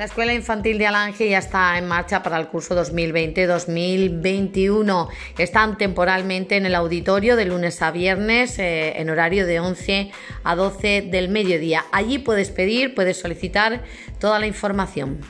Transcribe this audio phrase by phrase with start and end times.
[0.00, 5.08] La Escuela Infantil de Alange ya está en marcha para el curso 2020-2021.
[5.36, 10.10] Están temporalmente en el auditorio de lunes a viernes eh, en horario de 11
[10.42, 11.84] a 12 del mediodía.
[11.92, 13.82] Allí puedes pedir, puedes solicitar
[14.18, 15.20] toda la información.